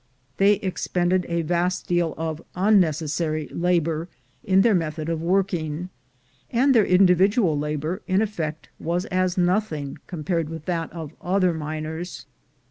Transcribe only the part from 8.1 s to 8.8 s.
effect,